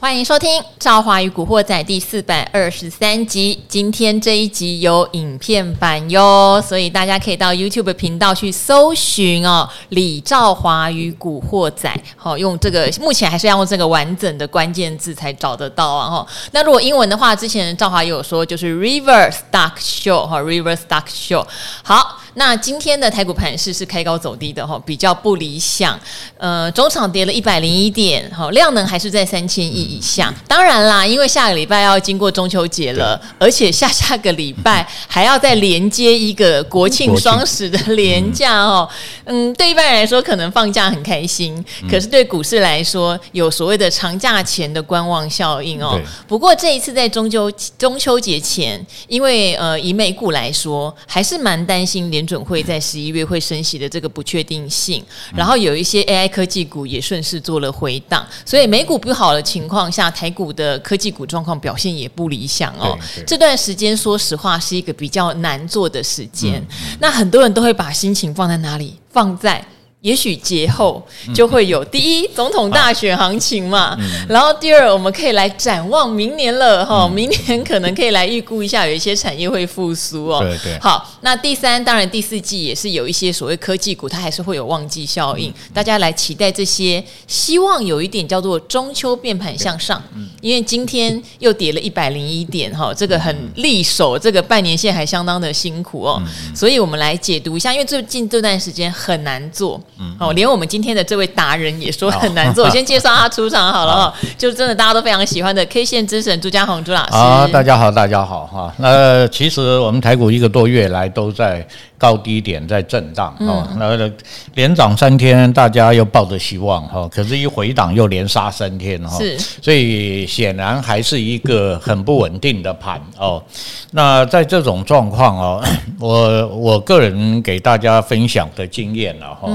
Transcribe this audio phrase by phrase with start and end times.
[0.00, 3.62] 欢迎收听《赵华与古惑仔》第四百二十三集。
[3.68, 11.86] 今天这一集有影片版哟，所以大家可以到 YouTube 频道去搜寻哦，《李赵华与古惑仔》。
[12.16, 16.08] 好，用这个目前还是要用这个完整的关键字才找得到啊。
[16.08, 21.46] 哈，那如果英文的话，之前赵华有说就是 River Stock Show 哈，River Stock Show。
[21.82, 22.19] 好。
[22.34, 25.98] 那今天的台股盘势是开高走低的哈，比较不理想。
[26.38, 30.32] 呃，中场跌了一百零一点，哈，量能还是在三千亿以下。
[30.46, 38.88] 当然啦，因为下个礼拜要经过中秋节了，而且下下个礼拜 还要再连接一个国庆双十的连假哦。
[39.24, 46.00] 嗯，对一般人来说可能放假很开心，可是对股市来说有所谓的长假前的观望效应哦。
[46.28, 52.19] 不过这一次在中秋中秋节前，因为呃以美股来说，还是蛮担心连。
[52.20, 55.02] 联准会在十一月会升息的这个不确定性，
[55.34, 62.98] 然后有一些 AI 科技股也顺势做了回档，所以美股不好的情况下，台股的科技股状况表现也不理想哦。
[63.26, 66.62] 这段时间说实话是一个比较难做的时间，
[67.00, 68.98] 那很多人都会把心情放在哪里？
[69.10, 69.64] 放在。
[70.00, 73.94] 也许节后就会有第一总统大选行情嘛，
[74.26, 80.40] 然后第二我们可以来展望明年了哈，明年可能可以来预估一下有一些产业会复苏哦。
[80.40, 80.78] 对对。
[80.80, 90.02] 好，那第三当然第四季也是有一些所谓科技股，它还是会有旺季效应，大家来期待这些，希望有一点叫做中秋变盘向上，
[90.40, 96.22] 因为今天又跌了一百零一点哈，这个很利手，这个半年线还相当的辛苦哦，
[96.54, 99.78] 所以我们来解读一下，因为最近这段时间很难做。
[100.00, 102.64] 嗯，哦，连我们今天的这位达人也说很难做。
[102.64, 107.14] 我先介绍他出场好了哈，就真的大家都非常喜欢的 K 线之神朱家宏朱老师。
[107.14, 108.74] 啊，大家好，大家好哈。
[108.78, 111.66] 那其实我们台股一个多月来都在
[112.00, 114.10] 高低点在震荡哦，那
[114.54, 123.42] 连涨三天，大家又抱着希望哈，可是一回档又连杀三天哈，是，所以显然还是一个很不稳定的盘哦。
[123.90, 125.64] 那在这种状况哦，
[126.00, 129.50] 我我个人给大家分享的经验了哈。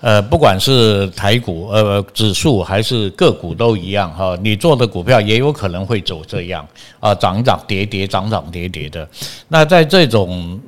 [0.00, 6.64] 呃，不管是台股、呃指数还是个股都一样哈，你做的股票也有可能会走这样
[7.00, 9.06] 啊，涨涨跌跌，涨涨跌跌的。
[9.48, 10.58] 那在这种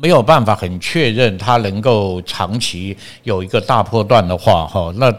[0.00, 5.12] 没有办法很确认它能够长期有一个大波段的话哈，那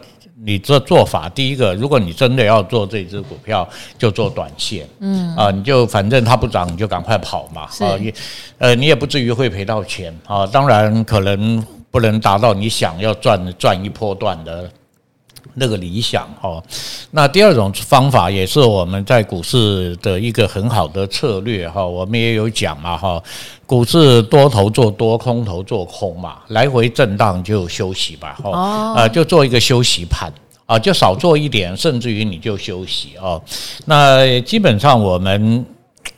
[0.44, 8.14] 你这做法，第一个，如果你真的要做这只股票，就做短线，嗯啊，你就反正它不涨，你就赶快跑嘛，啊也
[8.58, 11.64] 呃你也不至于会赔到钱啊，当然可能。
[11.92, 14.72] 不能达到你想要赚赚一波段的
[15.54, 16.62] 那个理想哈。
[17.12, 21.86] 那第二种方法也是我们在股市的一个很好的策略哈。
[21.86, 23.22] 我们也有讲嘛哈，
[23.66, 28.52] 股市多头做多，空头做空嘛，来回震荡就休息吧哈。
[28.96, 30.32] 啊，就做一个休息盘
[30.66, 33.40] 啊，就少做一点，甚至于你就休息啊。
[33.86, 35.66] 那基本上我们。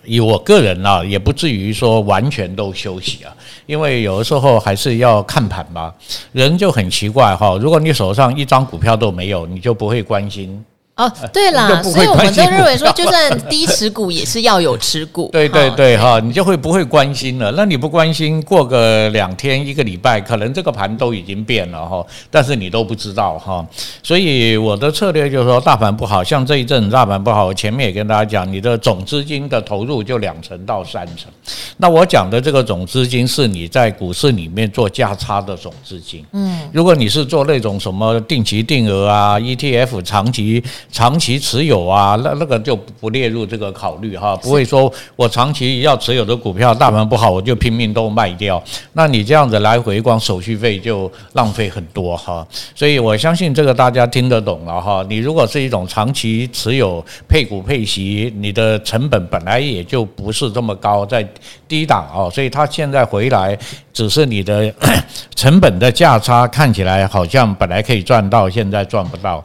[0.06, 3.34] 以我个人啊，也不至于说完全都休息啊，
[3.66, 5.94] 因为有的时候还是要看盘吧。
[6.32, 10.64] 人就很奇怪哈，如果你手上一张股票都没有，你就不会关心。
[10.96, 15.28] 哦，对啦，所以我们都认为说，就算低持股也是要有持股。
[15.34, 17.52] 对对对哈，你就会不会关心了？
[17.58, 23.66] 那你不关心，过个两天一个礼拜，可能这个盘都已经变了哈，但是你都不知道哈。
[24.04, 31.32] 所以我的策略就是说，大盘不好，像这一阵大盘不好，我前面也跟大家讲，你的总资金的投入就两成到三成。
[31.78, 36.24] 那我讲的这个总资金是你在股市里面做价差的总资金。
[36.34, 40.64] 嗯，如果你是做那种什么定期定额啊、ETF 长期。
[40.94, 55.04] 长期持有啊，那那个就不列入这个考虑哈，不会说我长期要持有的股票，大盘不好我就拼命都卖掉，那你这样子来回光手续费就浪费很多哈，所以我相信这个大家听得懂了哈。
[55.10, 61.28] 你如果是一种长期持有配股配息，你的成本本来也就不是这么高，在
[61.68, 63.58] 低档哦，所以它现在回来
[63.92, 64.72] 只是你的
[65.36, 69.44] 成本的价差看起来好像本来可以赚到，现在赚不到。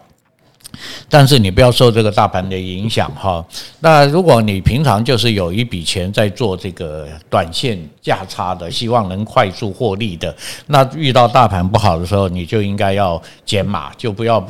[1.09, 3.45] 但是你不要受这个大盘的影响哈。
[3.81, 10.35] 那如果你平常就是有一笔钱在做这个短线价差的，希望能快速获利的，
[10.67, 14.47] 那遇到大盘不好的时候，你就应该要减码，就不要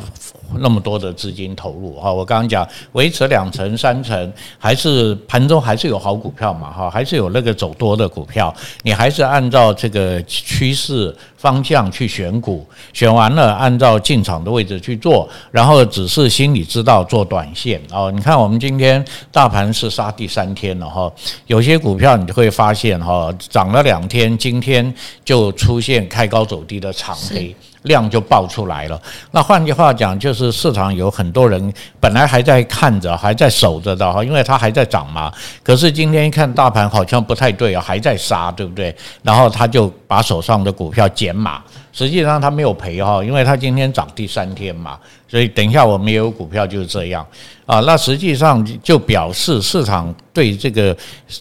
[0.57, 2.13] 那么多的资金投入哈。
[2.13, 18.11] 我刚刚讲维持两成三成，还是盘中还是有好股票嘛哈，还是有那个走多的股票，你还是按照这个趋势方向去选股，选完了按照进场的位置去做，然后只是心里知道做短线哦。
[18.11, 21.13] 你看我们今天大盘是杀第三天了哈，
[21.47, 24.93] 有些股票你就会发现哈，涨了两天，今天
[25.25, 29.01] 就出现开高走低的长黑量就爆出来了。
[29.31, 35.33] 那换句话讲，就是是市场有很多人本来还在看着，还在守着的哈，因为它还在涨嘛。
[35.63, 38.95] 可是今天一看大盘好像不太对啊，还在杀，对不对？
[39.23, 41.61] 然后他就把手上的股票减码。
[41.99, 44.97] 实际上他没有赔哈，因为他今天涨第三天嘛，
[45.27, 47.27] 所以等一下我们也有股票就是这样
[47.67, 47.81] 啊。
[47.81, 50.97] 那实际上就表示市场对这个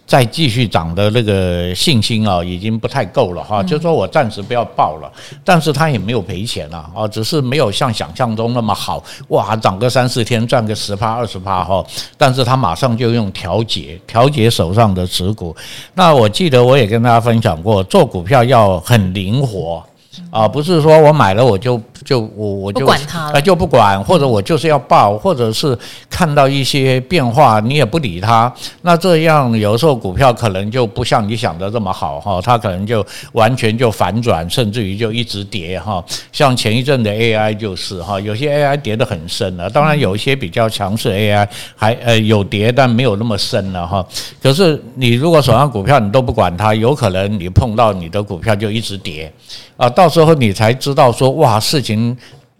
[0.07, 3.61] 再继续涨的那个信心啊，已经不太够了哈。
[3.61, 5.11] 就说我暂时不要报了，
[5.45, 11.85] 但是他也没有赔钱了啊，只是没有像想象中那么好哇，涨个三四天赚个十趴二十趴哈。
[12.17, 15.55] 但是他马上就用调节调节手上的持股。
[15.93, 19.83] 那我记得我也跟大家分享过，做股票要很灵活。
[20.29, 25.77] 啊，不是说我买了我就就我我就管它了，就不管，或者我就是要报，或者是
[26.09, 36.03] 看到一些变化你也不理它，那这样有时候股票可能就不像你想的这么好哈，它可能就完全就反转，甚至于就一直跌哈。
[36.31, 44.05] 像前一阵的 AI 就是哈，有些 AI 跌得很深了，当然有一些比较强势 AI 还呃有跌，但没有那么深了哈。
[44.41, 49.31] 可是你如果手上股票你都不管它，有可能你碰到你的股票就一直跌
[49.77, 50.06] 啊，到。
[50.07, 52.15] 到时候你才知道说哇，事情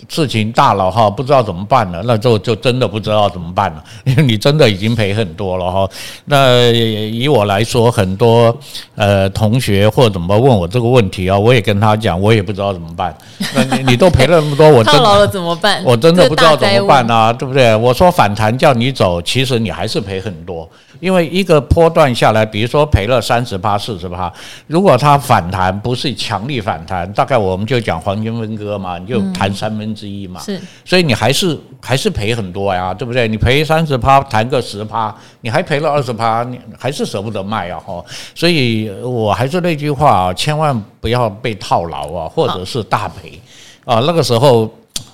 [0.07, 5.89] 事情大了哈，不知道怎么办了，那就就真的不知道怎么办了，因 为你真的已经赔很多了哈。
[6.25, 8.55] 那以我来说，很多
[8.95, 13.15] 呃同学或者怎么问我这个问题啊，我也跟他讲，我也不知道怎么办。
[13.55, 15.83] 那你你都赔了那么多，我真的怎么办？
[15.83, 17.75] 我真的不知道怎么办啊，对不对？
[17.75, 20.69] 我说反弹叫你走，其实你还是赔很多。
[20.99, 24.33] 因为一个波段下来，比如说赔了三十八、四十趴，
[24.65, 30.39] 如果它反弹不是强力反弹，大概我们就讲黄金分割嘛，你就弹三分之一嘛。
[30.41, 33.27] 是，所以你还是还是赔很多呀，对不对？
[33.27, 37.79] 你赔三十趴，谈个十趴，你还赔了二十趴，你还是舍不得卖啊！
[37.79, 38.03] 哈，
[38.35, 43.39] 所以我还是那句话啊，千万不要被套牢啊，或者是大赔
[43.85, 44.71] 啊，那个时候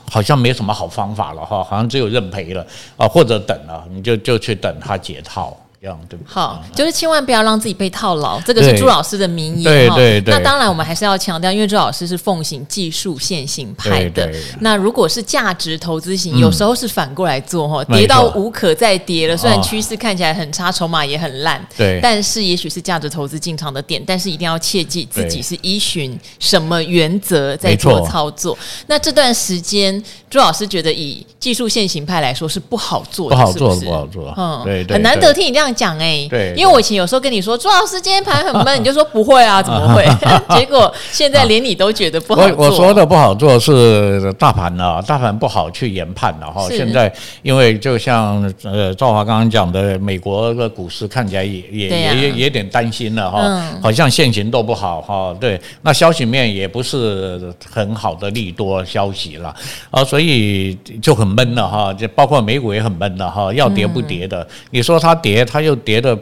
[0.09, 2.65] 好像没什么好方法了哈，好像只有认赔了
[2.97, 5.57] 啊，或者等了，你就就去等他解套。
[5.83, 9.63] 对对好，就是千万不要让自己被套牢，这个是朱老师的名言。
[9.63, 10.33] 对对对。
[10.33, 14.25] 那当然，我们还是要强调，因为朱老师是奉行技术线型派的。
[14.25, 14.41] 对对。
[14.62, 22.00] 那如果是价值投资型，有时候是反过来做哈，跌到无可再跌了，虽然趋势看起来很差，筹码也很烂，对。
[22.01, 28.57] 但是也许是价值投资进场的点，但是一定要切记自己是依循什么原则在做操作。
[28.88, 34.33] 那这段时间，朱老师觉得以技术线型派来说是不好做的，不好做，不好做。
[34.38, 34.94] 嗯，对对。
[34.94, 35.72] 很难得听你这样。
[35.73, 40.05] 讲哎，对，因为我以前有时候跟你说朱老师今天盘很闷， 你就说不会啊， 怎么会？
[40.55, 42.57] 结果现在连你都觉得不好做。
[42.57, 46.67] 我我说的不好做是大盘啊，大盘不好去研判了哈。
[46.69, 47.11] 现在
[47.41, 55.35] 因为就像呃赵华刚刚讲的，美国的股市看起来也也也也有点担心了哈，好像现行都不好哈。
[55.39, 59.53] 对，那消息面也不是很好的利多消息了
[59.89, 61.91] 啊，所以就很闷了哈。
[61.93, 65.62] 就包括美股也很闷了哈，要跌不跌的，你说它跌，它。
[65.63, 66.18] 又跌的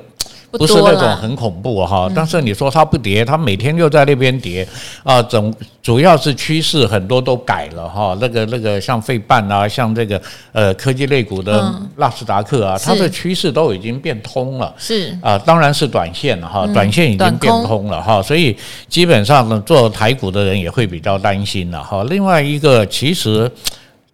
[0.52, 4.68] 不是那种很恐怖哈，但是你说它不跌，它每天又在那边跌
[5.02, 10.22] 啊，总主要是趋势很多都改了哈，那个那个像费半啊，像这个
[10.52, 15.18] 呃科技类股的纳斯达克啊，它的趋势都已经变通了，是。
[15.22, 18.54] 啊，当然是短线了哈，短线已经变通了哈，所以
[18.90, 22.04] 基本上呢，做台股的人也会比较担心了哈。
[22.10, 23.50] 另外一个其实。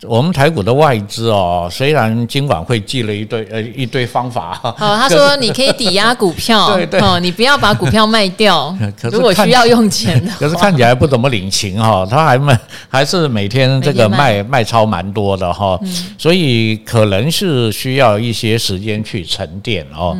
[0.03, 8.77] 我们台股的外资哦，虽然金管会记了一堆呃一堆方法，哦，他说你可以抵押股票， 对对，哦，你不要把股票卖掉，
[9.11, 14.43] 如果需要用钱的， 可是看起来不怎么领情哈，他还卖还是每天这个卖。
[14.47, 15.79] 卖超蛮多的哈，
[16.17, 20.15] 所以可能是需要一些时间去沉淀哦。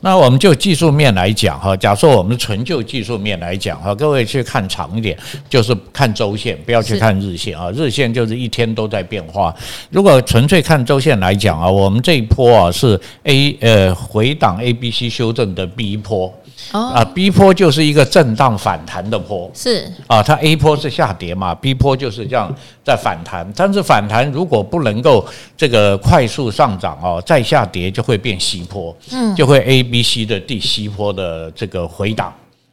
[0.00, 5.16] 那我们就技术面来讲哈，假设我们纯就技术面来讲哈，各位去看长一点，
[5.48, 9.21] 就是看周线，不要去看日线啊，日线就是一天都在变。
[9.28, 9.54] 话，
[9.90, 16.32] 如果纯粹看周线来讲啊，我们这一波啊是 A 呃回档 A B C 修正的 B 波。
[16.70, 19.84] 啊，B 波就是一个震荡反弹的波，是。
[20.06, 25.26] 啊，它 A 波是下跌嘛，B 波就是这样在反弹，但是反弹如果不能够
[25.56, 32.32] 这个快速上涨哦，再下跌就会变 C 波，嗯，就会 A B C 的第 C 波的这个回档。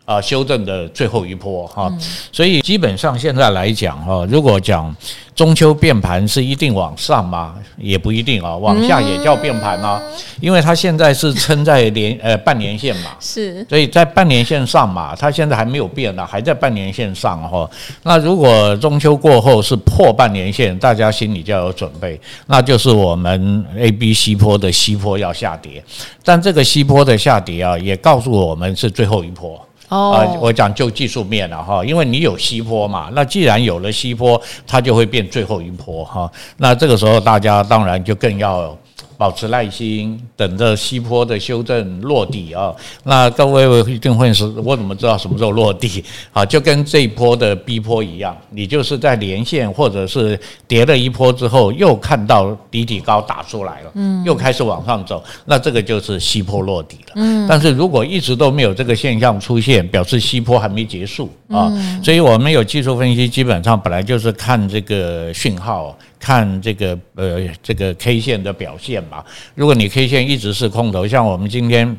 [0.10, 1.88] 啊，修正的最后一波哈，
[2.32, 4.94] 所以基本上现在来讲哈，如果讲
[5.36, 7.54] 中秋变盘是一定往上吗？
[7.78, 10.02] 也不一定啊，往下也叫变盘啊，
[10.42, 17.70] 因为它现在是撑在连呃半年线嘛， 是，所以在半年线上嘛，它现在还没有变呢，还在半年线上哈。
[18.02, 25.84] 那如果中秋过后是破半年线，大家心里就要有准备，那就是我们 A、B、C 波的 C 坡要下跌，
[26.24, 29.64] 但这个 C 坡的下跌啊，也告诉我们是最后一波。
[29.90, 36.32] 哦、我讲就技术面了哈，因为你有西坡嘛，那既然有了西坡，它就会变最后一坡哈。
[36.58, 38.78] 那这个时候大家当然就更要。
[39.20, 42.74] 保持耐心，等着西坡的修正落地啊。
[43.04, 46.02] 那各位一定会说，我怎么知道什么时候落地？
[46.32, 57.14] 啊，就跟这一波的逼波一样，你就是在连线或者是跌了一波之后，又看到底底高打出来了，嗯，又开始往上走，那这个就是西坡落底了。
[57.16, 61.70] 嗯，但是如果一直都没有这个现象出现，表示西坡还没结束啊。
[62.02, 65.94] 所以我们有技术分析，基本上本来就是看这个讯号。
[66.20, 69.24] 看这个呃这个 K 线的表现吧。
[69.56, 71.98] 如果你 K 线一直是空头，像我们今天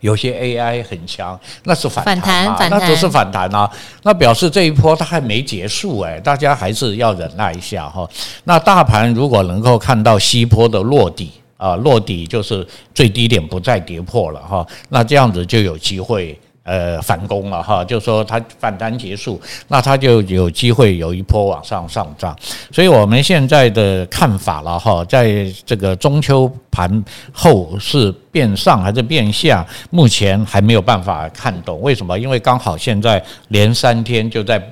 [0.00, 3.70] 有些 AI 很强，那是反弹嘛，那只是反弹啊，
[4.02, 8.08] 那表示这一波它还没结束哎，大家还是要忍耐一下哈。
[8.44, 16.38] 那大盘如果能够看到西坡的落底啊，落底就是最低点不再跌破了哈，那这样子就有机会。
[16.62, 22.36] 呃，反攻了哈，就说它反弹结束，那它就有机会有一波往上上涨。
[22.70, 27.02] 所以我们现在的看法了哈，在这个中秋盘
[27.32, 31.80] 后是变上还是变下，目前还没有办法看懂。
[31.80, 32.18] 为什么？
[32.18, 34.62] 因为刚好现在连三天就在。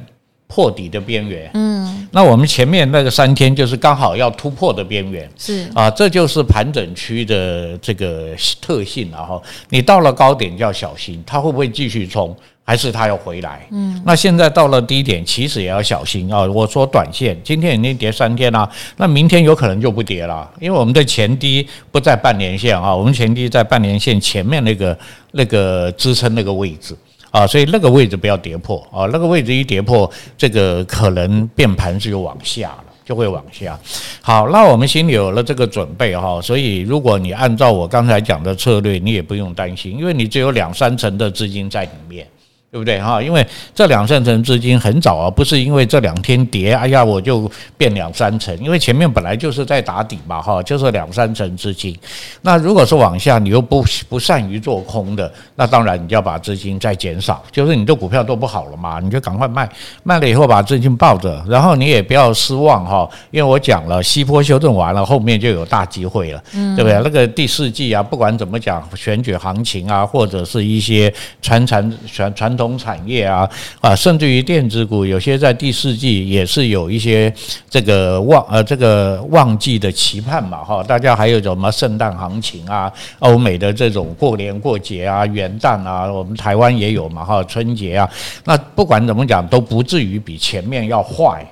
[0.49, 13.67] 破底的边缘，嗯，那我们前面那个三天就是刚好要突破的边缘，是啊，这就是盘整区的这个特性，然后你到了高点就要小心，它会不会继续冲，还是它要回来？
[13.71, 16.40] 嗯，那现在到了低点，其实也要小心啊。
[16.40, 24.99] 我说短线今天已经跌三天了，那明天有可能就不跌了，因为我们的前低不在半年线啊，我们前低在半年线前面那个
[25.33, 26.97] 那个支撑那个位置。
[27.31, 33.79] 啊，所以那个位置不要跌破啊，那个位置一跌破，这个可能变盘是又往下了，就会往下。
[34.21, 42.27] 好，那我们心里有了这个准备哈，所以如果你按照我刚才讲的策略，你也不用担心，因为你只有两三成的资金在里面。
[42.71, 43.23] 对不对哈？
[43.23, 43.45] 因为
[43.75, 51.99] 这两三成资金很早啊，不是因为这两天跌，哎呀，我就变两三成，因为前面本来就是在打底嘛哈，就是两三成资金。
[52.43, 59.67] 那如果是往下，你又不不善于做空的，那当然你就要把资金再减少，就是你的股票都不好了嘛，你就赶快卖，
[60.03, 67.01] 卖了以后把资金抱着，然后你也不要失望哈，因为我讲了，西坡修正完了，后面就有大机会了，嗯，对不对？
[67.03, 71.11] 那个第四季啊，不管怎么讲，选举行情啊，或者是一些
[71.41, 72.58] 传传传传。
[72.59, 73.49] 同产业啊
[73.81, 77.33] 啊，甚至于电子股，有些在第四季也是有一些
[77.71, 80.83] 这个旺呃这个旺季的期盼嘛哈。
[80.83, 88.11] 大家还有什么圣诞行情啊，欧美的这种过年过节啊，元旦啊，我们台湾也有嘛哈，春节啊，
[88.45, 91.47] 那不管怎么讲，都不至于比前面要坏。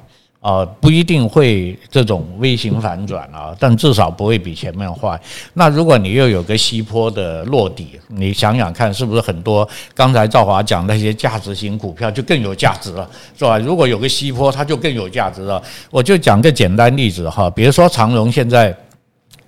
[0.46, 5.20] 啊，不一定会这种微型反转啊，但至少不会比前面坏。
[5.54, 13.58] 那如果你又有个西坡的落底，你想想看，是不是很多刚才赵华讲那些价值型股票就更有价值了，是吧？
[13.58, 15.60] 如果有个西坡，它就更有价值了。
[15.90, 18.72] 我就讲个简单例子哈，比如说长荣现在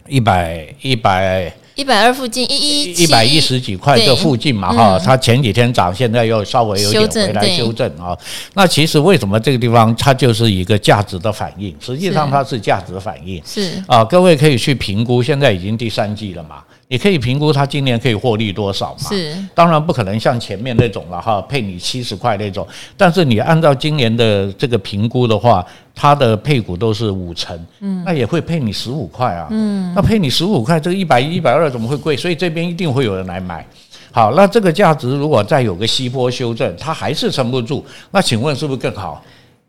[0.08, 1.52] 一百一百。
[1.78, 8.18] 一百二附近一一一百一十几块这附近嘛哈，它前几天涨，现在又稍微有点回来修正啊。
[8.54, 11.72] 那其实为什么这个地方它就是一个价值的反应？
[11.78, 13.40] 实际上它是价值反应。
[13.46, 16.56] 是啊，各位可以去评估，现在已经第三季了嘛。
[16.88, 19.10] 你可以评估它今年可以获利多少嘛？
[19.10, 22.66] 是，当然不可能像前面那种了哈，配你七十块那种。
[22.96, 25.64] 但是你按照今年的这个评估的话，
[26.00, 32.16] 它的配股都是五成，嗯，那也会配你十五块啊，嗯，那配你十五块，这个一百一、一百二怎么会贵？
[32.16, 33.66] 所以这边一定会有人来买。
[34.12, 39.20] 好，那这个价值如果再有个西坡修正，它还是撑不住，那请问是不是更好？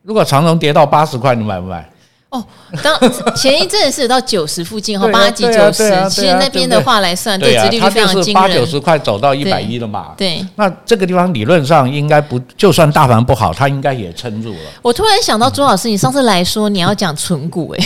[0.04, 1.90] 如果长荣跌到八十块，你买不买？
[2.30, 2.46] 哦，
[2.84, 2.96] 当
[3.36, 8.34] 前一阵是到九十附近哈，八几九十，其实那边的话来算，对，殖利率非常惊人。
[8.36, 10.10] 八九十块走到一百一了嘛？
[10.16, 14.60] 对，那这个地方理论上应该不，就算大盘不好，它应该也撑住了。
[14.84, 17.84] 我突然想到，朱老师，你上次来说你要讲存股哎，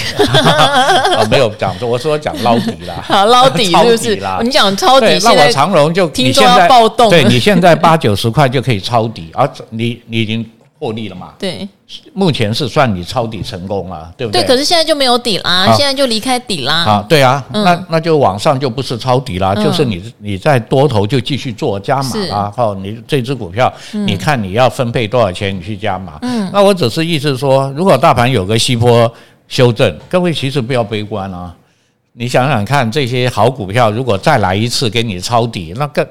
[1.17, 4.21] 哦，没有讲，我说讲捞底啦， 好捞 底是不是？
[4.43, 10.45] 你讲抄底，那我长荣就听说要暴动，对，你现在八九十块就可以抄底，而你你已经。
[10.83, 11.33] 获利了嘛？
[11.39, 11.65] 对，
[12.13, 14.41] 目前是算你抄底成功了，对不对？
[14.41, 16.73] 对，可是现在就没有底啦，现在就离开底啦。
[16.83, 22.53] 啊，对啊，那那就往上就不是抄底啦，就是你你在多头就继续做加码啦。
[22.53, 26.19] 好，你这只股票，你看你要分配多少钱，你去加码。
[26.21, 29.09] 嗯，那我只是意思说，如果大盘有个西坡
[29.47, 31.55] 修正，各位其实不要悲观啊。
[32.11, 36.05] 你想想看，这些好股票如果再来一次给你抄底，那更。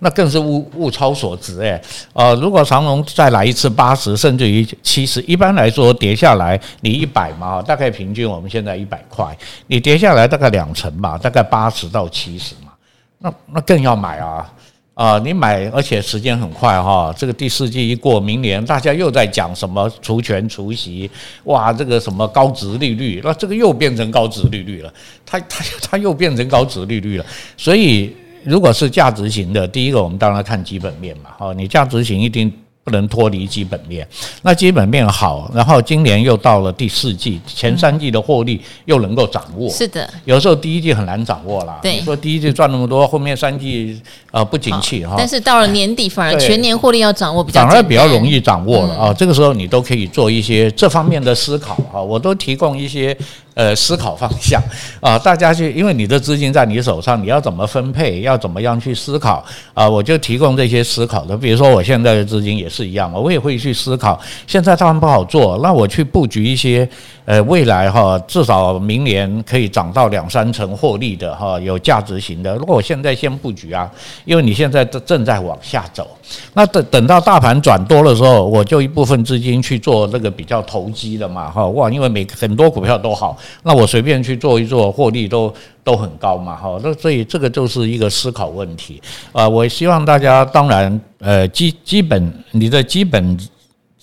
[0.00, 1.80] 那更是物物超所值哎，
[2.12, 12.72] 呃，如果长荣再来一次八十，甚至于七十，一般来说跌下来你一百嘛，大概平均我们现在一百块，你跌下来大概两成吧，大概八十到七十嘛，
[13.18, 14.52] 那那更要买啊，
[14.94, 21.10] 啊，你买，而且时间很快哈，这个第四季一过，明年大家又在讲什么除权除息，
[21.44, 24.92] 哇，这个什么高值利率，那这个又变成高值利率了，
[25.24, 27.26] 它它它又变成高值利率了。
[27.56, 28.14] 所以，
[28.44, 32.52] 如果是价值型的，第一个我们当然看基本面嘛，哦，你价值型一定。
[32.84, 34.06] 不能脱离基本面，
[34.42, 39.70] 那基本面好，然后今年又到了第四季，前三季的获利又能够掌握。
[39.70, 41.78] 是的，有时候第一季很难掌握啦。
[41.80, 43.98] 对，你说第一季赚那么多，后面三季
[44.30, 45.14] 呃不景气哈。
[45.16, 49.14] 但是到了年底，反而全年获利要掌握比较反而比较容易掌握了啊。
[49.14, 53.16] 这个时候你都可以做一些这方面的思考哈，我都提供一些。
[53.54, 54.60] 呃，思考方向
[55.00, 59.88] 啊，大家去，因为你的资金在你手上，你要怎么分配，要怎么样去思考啊？
[59.88, 64.20] 我就提供这些思考的，比如说我现在的资金也是一样，我也会去思考。
[64.46, 66.88] 现在他们不好做，那我去布局一些。
[67.24, 72.54] 呃，未来哈，至少明年可以涨到两三成获利的哈，有价值型的。
[72.56, 73.90] 如果我现在先布局啊，
[74.26, 76.06] 因为你现在正正在往下走，
[76.52, 85.50] 那等等到大盘转多的时候，我就一部分资金去做那个比较投机的嘛哈，哇，因为每很多股票都好，那我随便去做一做，获利都
[85.82, 86.78] 都很高嘛哈。
[86.82, 89.00] 那所以这个就是一个思考问题
[89.32, 89.48] 啊。
[89.48, 93.38] 我希望大家当然呃基基本你的基本。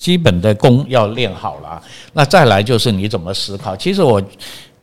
[0.01, 1.79] 基本的功要练好了，
[2.13, 3.75] 那再来就是你怎么思考。
[3.75, 4.20] 其实我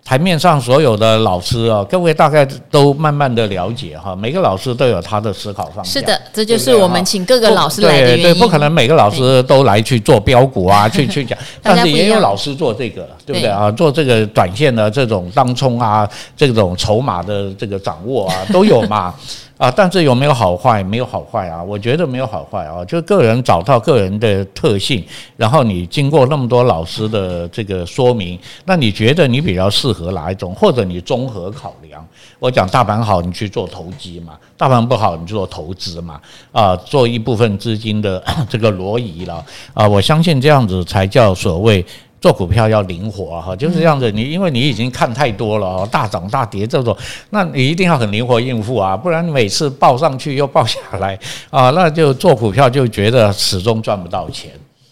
[0.05, 5.87] 台面上所有的老师啊，各位大概都慢慢的了解哈，每个老师都有他的思考方向。
[5.87, 8.15] 是的，这就是我们请各个老师来的。
[8.15, 11.37] 对对，不可能每个老师都来去做标股啊， 去去讲。
[11.61, 13.69] 但是也有老师做这个，对不对啊？
[13.73, 19.13] 做这个短线的这种当冲啊，这种筹码的这个掌握啊，都有嘛。
[19.59, 20.85] 啊，但是有没有好坏？
[20.85, 25.05] 没有好坏啊，我觉得没有好坏啊，就个人找到个人的特性，
[25.37, 30.55] 然后你经过那么多老师的这个说明，那你觉得你比较适合哪一种？
[30.55, 32.07] 或者你综合考量？
[32.39, 36.21] 我讲大盘好，你去做投机嘛；大盘不好，你做投资嘛。
[36.53, 41.85] 啊，做一部分资金的 这个挪移了啊，我相信这样子才叫所谓。
[42.21, 44.11] 做股票要灵活哈，就是这样子。
[44.11, 46.97] 你因为你已经看太多了哦，大涨大跌这种，
[47.31, 51.19] 那你一定要很灵活应付啊，不然每次报上去又报下来
[51.51, 54.51] 啊，那就做股票就觉得始终赚不到钱。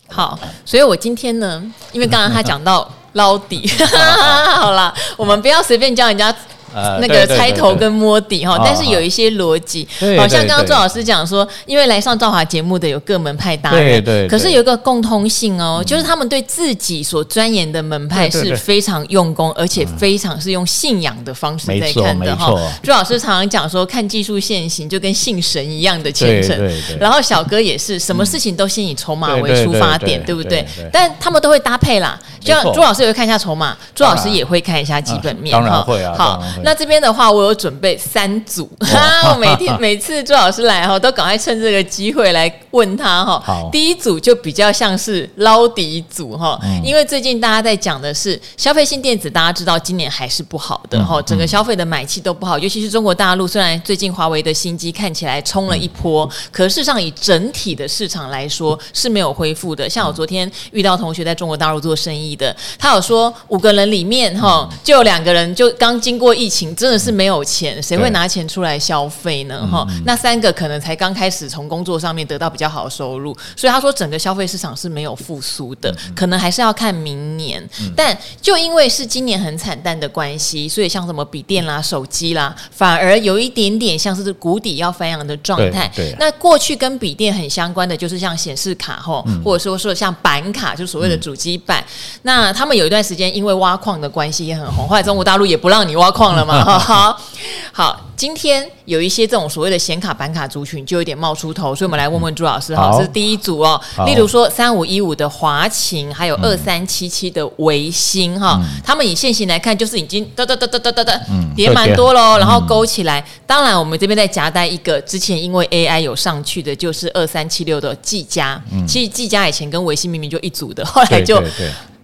[0.08, 1.62] 好，所以我今天呢，
[1.92, 3.68] 因为刚刚他讲到捞底，
[4.56, 6.34] 好了，我们不要随便教人家。
[6.74, 9.86] 那个猜头跟摸底哈，但是有一些逻辑，
[10.18, 22.52] 好像刚刚周老师讲说，因为来上兆华节目的有各门派大人，对对，可是有一个共通性哦，就是他们对自己所钻研的门派是非常用功，而且非常是用信仰的方式在看的哈。
[22.82, 26.58] 朱老师常常讲说，看技术现行就跟信神一样的虔诚，
[27.00, 30.66] 然后小哥也是什么事情都先以筹码为出发点，对不对？
[30.92, 36.42] 但他们都会搭配啦，就像朱老师也会看一下筹码，朱老师也会看一下基本面，当然会啊，好。
[36.64, 43.42] 那这边的话，我有准备三组哈， 我每天 每次朱老师来哈，都赶快趁这个机会来问他哈。
[43.44, 59.88] 好，第一组就比较像是捞底组哈，因为最近大家在讲的是消费性电子，大家知道今年还是不好的哈，整个消费的买气都不好，尤其是中国大陆，虽然最近华为的新机看起来冲了一波，可事实上以整体的市场来说是没有恢复的。
[59.88, 66.96] 像我昨天遇到同学在中国大陆做生意的，他有说五个人里面哈，就有两个人就刚经过疫情，真的。
[66.96, 69.64] 是没有钱，谁会拿钱出来消费呢？
[69.70, 77.62] 哈，那三个可能才刚开始从工作上面得到比较好的收入，所以他说整个消费市场是没有复苏的，可能还是要看明年。
[77.94, 85.88] 但就因为是今年很惨淡的关系，所以像什么笔电啦、手机啦，反而有一点点像是谷底要翻扬的状态。
[86.18, 91.84] 那过去跟笔电很相关的就是像显示卡哈，或者说说像板卡，就所谓的主机板。
[92.22, 96.78] 那他们有一段时间因为挖矿的关系也很红，后来中国大陆也不让你挖矿了。
[96.78, 97.18] 好
[97.72, 103.80] 好，今天有一些这种所谓的显卡板卡族群就有点冒出头，所以我们来问问朱老师哈，这是第一组哦。
[104.06, 111.20] 例如说三五一五的华擎，还有二三七七的维星哈，他们以现行来看，就是已经哒哒哒哒哒哒哒
[111.54, 113.22] 跌蛮多喽，然后勾起来。
[113.46, 118.60] 当然，我们这边再夹带一个之前因为 AI 有上去的，就是二三七六的技嘉。
[118.88, 121.42] 其实技嘉以前跟维星明明就一组的，后来就。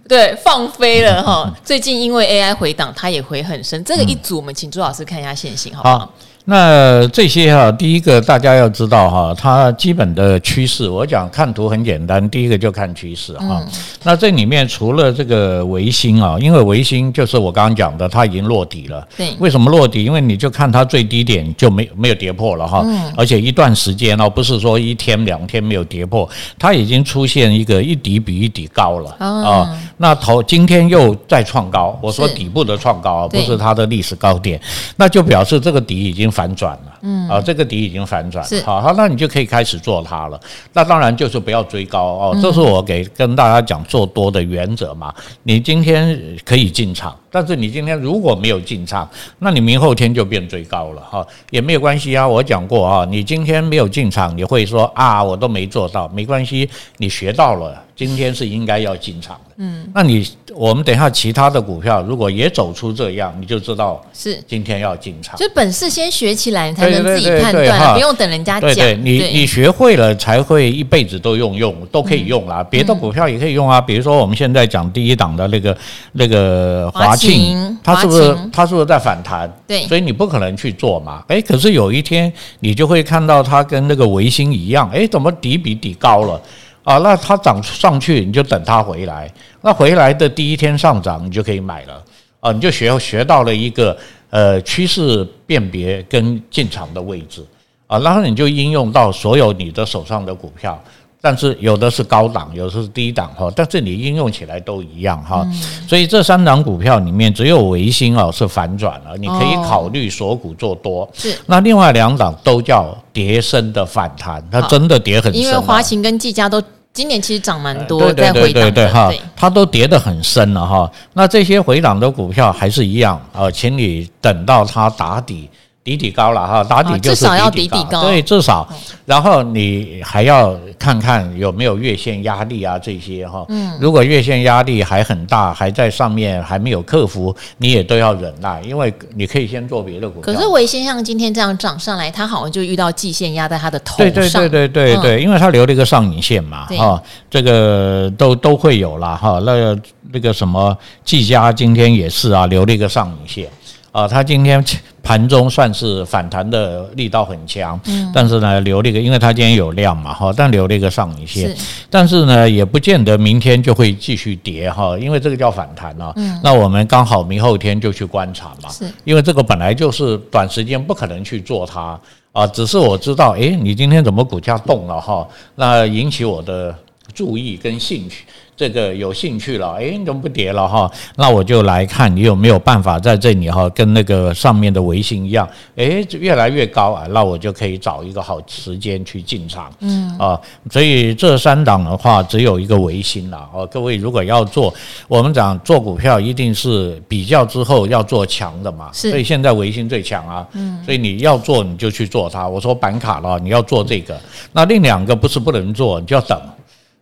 [0.07, 1.53] 对，放飞了哈。
[1.63, 3.81] 最近因为 AI 回档，它也回很深。
[3.83, 5.99] 这个一组，我们请朱老师看一下线型，好不好？
[5.99, 6.13] 好
[6.45, 13.65] 那这些哈，第一个大家要知道哈，它基本的趋势，我讲看图很简单，第一个就看趋势哈。
[14.03, 19.07] 那这里面除了这个维新啊，因为维新就是我刚刚讲的，它已经落底了。
[19.15, 19.33] 对。
[19.39, 20.03] 为什么落底？
[20.03, 26.29] 因为你就看它最低点就没没有跌破了哈，而且一段时间哦，不是说一天两天没有跌破，
[26.59, 29.79] 它已经出现一个一底比一底高了啊。
[29.95, 34.59] 那头今天又再创高，我说底部的创高，不是它的历史高点，
[34.97, 36.32] 那就表示这个底已经。
[36.33, 36.92] 反转了。
[37.03, 40.39] 嗯，啊，这个底已经反转了，是好，好，那你就可以开始做它了。
[40.71, 45.13] 那当然就是不要追高哦，这是我给跟大家讲做多的原则嘛。
[45.43, 49.07] 你今天可以进场，但是你今天如果没有进场，
[49.39, 52.27] 那你明后天就变追高了哈，也没有关系啊。
[52.27, 57.83] 我讲过啊，你今天没有进场，你会说啊，我都没做到，没关系，你学到了。
[57.95, 65.37] 今天是应该要进场的，嗯，那你我们等一下其他的股票如果也走出这样，你就知道是今天要进场。
[65.37, 68.61] 就本事先学起来，你才能自己判断，不用等人家讲。
[68.61, 72.63] 对对，你你学会了才会一辈子都用用都可以用啦。
[72.63, 75.77] 别的股票也可以用啊，比如说我们现在讲第一档的那个
[76.13, 79.51] 那个华庆，它是不是它是不是在反弹？
[79.67, 81.23] 对，所以你不可能去做嘛。
[81.27, 86.41] 哎，可是有一天你就会看到它跟那个维新一样，哎，怎么底比底高了？
[86.83, 89.31] 啊，那它涨上去，你就等它回来。
[89.61, 92.03] 那回来的第一天上涨，你就可以买了。
[92.41, 93.97] 啊，你就学学到了一个
[94.33, 97.45] 呃趋势辨别跟进场的位置。
[97.85, 100.81] 啊，然后你就应用到所有你的手上的股票。
[101.25, 105.47] 但是有的是高档，有的是低档哈，但是你应用起来都一样哈。
[105.87, 111.09] 所以这三档股票里面，只有维新哦是反转了，你可以考虑锁股做多。
[111.13, 115.41] 是，那另外两档都叫跌升的反弹，它真的跌很深。
[115.41, 116.61] 因为华勤跟技嘉都
[116.93, 120.89] 今年其实涨蛮多，对对对对哈，它都跌得很深了哈。
[121.13, 125.49] 那这些回档的股票还是一样啊，请你等到它打底。
[125.83, 128.65] 底底高了哈，打底就是底底高，对，至少，
[129.05, 133.45] 然后你还要看看有没有月线压力啊这些哈。
[133.49, 140.33] 嗯，如果月线压力还很大，还在上面还没有克服，你也都要忍耐，因为你可以先做别的股票。
[140.33, 143.97] 可是微星像今天这样涨上来，它好像就遇到季线压在它的头上。
[143.97, 149.37] 对对对对对对，因为它留了一个上影线嘛，哈，这个都都会有了哈。
[149.45, 149.77] 那
[150.13, 153.49] 那个什么季家今天也是啊，留了一个上影线。
[153.93, 154.61] 啊，它今天
[155.03, 161.55] 盘中算是反弹的力道很强，嗯，但是呢，留了一个，因为它今天有量嘛，哈，但留了一个上影线，
[161.91, 171.99] 但是呢，也不见得明天就会继续跌哈，因为这个叫反弹啊，嗯，那我们刚好明后天就去观察嘛，是，因为这个本来就是短时间不可能去做它
[172.31, 176.75] 啊，只是我知道，诶，你今天怎么股价动了哈，那引起我的
[177.13, 178.25] 注意跟兴趣。
[178.55, 180.89] 这个有兴趣了，哎，你怎么不跌了哈？
[181.15, 190.39] 那我就来看你有没有办法在这里哈，跟那个上面的微星一样，哎，越来越高啊，那我就可以找一个好时间去进场，嗯啊，
[190.71, 193.65] 所以这三档的话只有一个维新了哦。
[193.67, 194.73] 各位如果要做，
[195.07, 202.47] 我们讲做股票一定是比较之后要做强的嘛，所以现在维新最强啊，嗯，所以你要做你就去做它。
[202.47, 204.19] 我说板卡了，你要做这个，
[204.51, 206.39] 那另两个不是不能做，你就要等。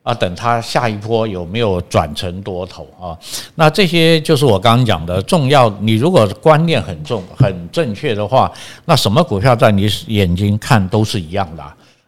[0.03, 3.15] 啊，等它下一波有没有转成多头啊？
[3.53, 5.69] 那这些就是我刚刚讲的重要。
[5.79, 8.51] 你如果观念很重、很正确的话，
[8.85, 11.63] 那什么股票在你眼睛看都是一样的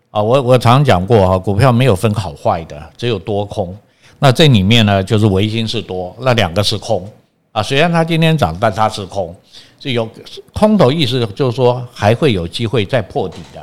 [0.10, 0.20] 啊。
[0.22, 3.76] 我我常讲过啊，股票没有分好坏的，只有多空。
[4.18, 7.08] 那这里面呢，就是唯心是多，那两个是空
[7.52, 7.62] 啊。
[7.62, 9.36] 虽然它今天涨，但它是空，
[9.80, 10.10] 是有
[10.52, 13.62] 空头意思，就是说还会有机会再破底的。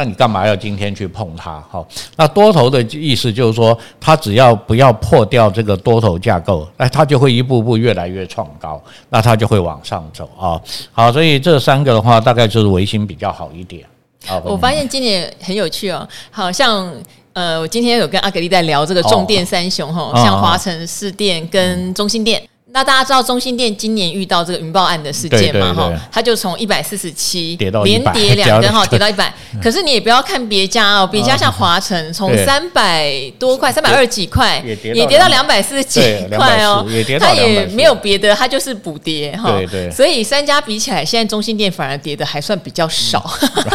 [0.00, 1.62] 那你干嘛要今天去碰它？
[1.68, 1.86] 好，
[2.16, 10.58] 那多头的意思就是说，它只要不要破掉这个多头架构，哎，它就会一步步越来越创高，那它就会往上走啊。
[10.90, 13.84] 好，所以这三个的话，大概就是维新比较好一点。
[14.24, 16.90] 好，我发现今年很有趣哦，好像
[17.34, 22.40] 呃，我今天有跟阿格丽在聊这个重电三雄哈，像华城、士电跟中心电。
[22.72, 25.74] 那大家知道中心店今年遇到这个云豹案的事件嘛？
[25.74, 29.32] 哈，它就从一百四十七连跌两 根哈，跌到一百。
[29.60, 36.00] 可是你也不要看别家哦，别家像华晨 从三百多块，三百二十几块也跌到两百四十几
[36.36, 36.86] 块哦，
[37.18, 39.50] 它也没有别的，它就是补跌哈。
[39.50, 39.90] 对对。
[39.90, 43.20] 所以三家比起来，现在中心店反而跌的还算比较少。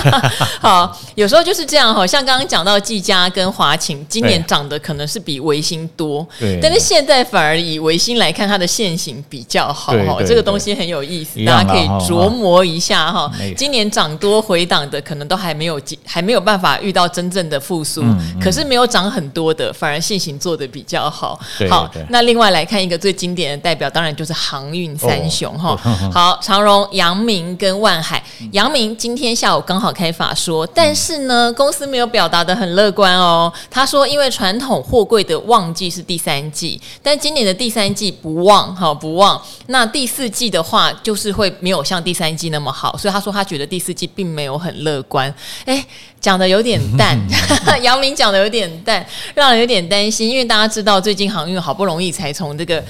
[0.61, 6.59] 好，有时候就是这样哈，像刚刚讲到技嘉跟华勤，今年涨的可能是比维新多，对。
[6.61, 13.31] 但是现在反而以维新来看，它的现现行比较好哈，这个东西很有意思，大家可以琢磨一下哈。
[13.57, 18.03] 今年涨多回档的，可能都还没有还没有办法遇到真正的复苏。
[18.39, 21.39] 可是没有涨很多的，反而现行做的比较好。
[21.67, 25.75] 好，那另外来看一个最经典的代表，当然就是航运三雄哈。
[26.13, 28.23] 好，长荣、阳明跟万海。
[28.51, 33.51] 阳明今天下午刚好开法说，但是呢，公司没有表达的很乐观哦。
[33.71, 38.74] 他说，因为传统货柜的旺季是第三季，但今年的第三季不旺。
[38.75, 45.33] 好不忘，那第四季的话，就是会没有像第三季那么好，所以他说他觉得第四季并没有很乐观。
[45.65, 45.83] 诶，
[46.19, 47.17] 讲的有点淡，
[47.81, 52.83] 杨明讲的有点淡，让人有点担心，因为大家知道最近航运好不容易才从这个。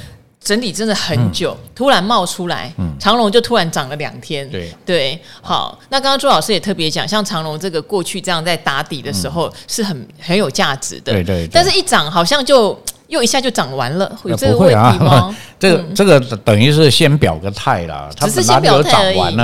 [0.43, 4.47] 整理真的很久，嗯、突然冒出来，嗯、长龙就突然涨了两天。
[4.51, 12.79] 对对，好，那刚刚朱老师也特别讲，像长龙这个过去这样在打底的时候是很很有价值的，对对，对，但是一涨好像就。
[13.07, 14.93] 又一下就涨完了，有这个问题吗？
[14.97, 19.35] 不会啊，这个这个等于是先表个态了，它哪里有涨完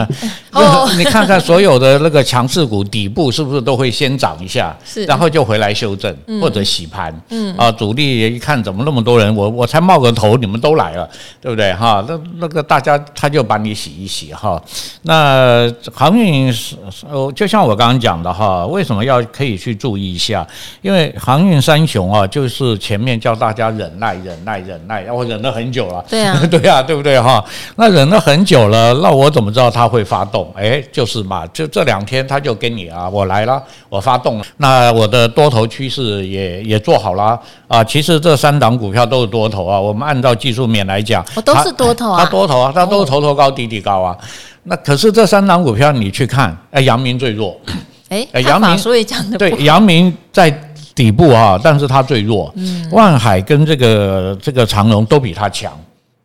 [0.59, 0.93] 呢？
[0.97, 11.07] 你看看所有的那个强势股底部是不是都会先涨一下，是，然后就回来修正或者洗盘，嗯啊，主力一看怎么那么多人，我我才冒个头，你们都来了，
[11.39, 12.03] 对不对哈？
[12.07, 14.59] 那那个大家他就把你洗一洗哈。
[15.03, 16.75] 那航运是
[17.07, 20.45] 哦，就像我刚刚讲的哈，为什么要可以去注意一下？
[20.81, 23.51] 因为航运三雄啊，就是前面叫大。
[23.51, 26.01] 大家忍耐，忍耐，忍耐，我忍了很久了。
[26.09, 27.43] 对啊， 对啊，对不对哈？
[27.75, 30.40] 那忍了很久了，那我怎么知道它会发动？
[30.55, 34.45] 哎，就是嘛，就这两天他就跟你啊，我来了，我发动了。
[34.57, 37.83] 那我的多头趋势也也做好了啊。
[37.83, 39.79] 其实这三档股票都是多头啊。
[39.79, 44.17] 我们按照技术面来讲，我都是多头啊，它多头啊，它都是头头高，底底高啊。
[44.63, 47.59] 那可是这三档股票你去看，哎，阳明最弱。
[48.09, 50.51] 哎，阳明所以讲的对，阳明在。
[50.93, 52.51] 底部啊，但是它最弱。
[52.57, 55.71] 嗯，万海跟这个这个长荣都比它强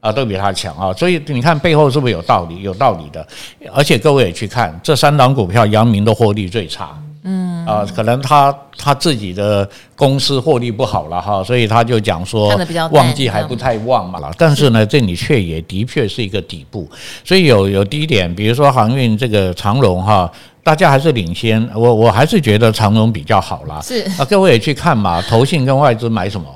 [0.07, 0.93] 啊，都比它强啊。
[0.93, 2.63] 所以你看背后是不是有道理？
[2.63, 3.27] 有道理的。
[3.75, 6.97] 而且各位也去看这三档股票，阳明的获利最差。
[7.25, 12.57] 嗯啊，可能他他自己的公司获利不好了哈，所以他就讲说
[12.93, 14.31] 旺季还不太旺嘛了。
[14.39, 16.89] 但是呢，这里却也的确是一个底部，
[17.25, 20.31] 所以有有低点，比如说航运这个长龙哈。
[20.63, 23.81] 大家还是领先，我我还是觉得长荣比较好啦。
[23.81, 26.47] 是啊，各位也去看嘛，投信跟外资买什么？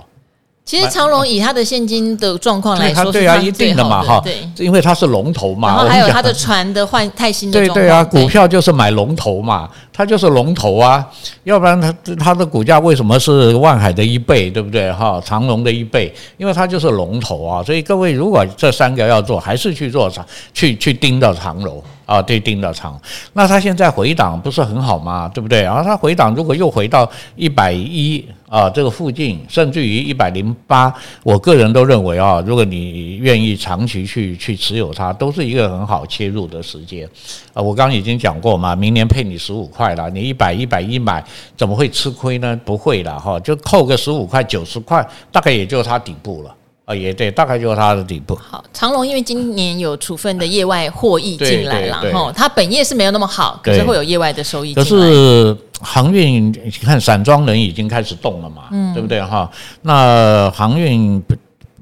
[0.70, 5.66] 其实长荣以它的现金的状况来说，对啊，一定的嘛哈，对，因为它是龙头嘛。
[5.66, 7.58] 然后还有它的船的换泰新的。
[7.58, 11.04] 对对啊，股票就是买龙头嘛，它就是龙头啊，
[11.42, 15.20] 要不然它它的股价为什么是万海的一倍，对不对哈？
[15.24, 17.60] 长荣的一倍，因为它就是龙头啊。
[17.64, 22.96] 所以各位如果这三个要做，还是去做长，去去盯到长荣啊，对，盯到长。
[23.32, 25.28] 那它现在回档不是很好吗？
[25.34, 25.62] 对不对？
[25.62, 28.24] 然后它回档如果又回到一百一。
[28.50, 37.08] 啊，这个附近甚至于一百零八，我个人都认为啊，如果你愿意长期去去持有它，都是一个很好切入的时间。
[37.54, 41.24] 啊，我刚刚已经讲过嘛，明年配你十五块了，你一百一百一买，
[41.56, 42.58] 怎么会吃亏呢？
[42.64, 46.52] 不会了哈，就扣个十五块九十块，大概也就是它底部了。
[46.86, 48.34] 啊，也对，大概就是它的底部。
[48.34, 54.82] 好，长隆因为今年有处分的业外获益进来了哈，它本业是没有那么好，可是会有业外的收益进来。
[54.82, 59.50] 可是航运，你看散装人已经开始动了嘛，嗯，对不对哈？
[59.82, 61.22] 那航运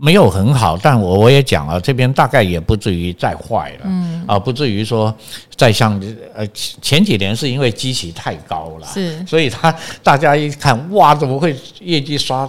[0.01, 5.13] 没有很好，但我我也讲了，这边大概也不至于再坏了，嗯啊，不至于说
[5.57, 6.01] 再像
[6.35, 12.49] 呃前几年是因为基期太高了，是，所以他大家一看哇，怎么会业绩刷？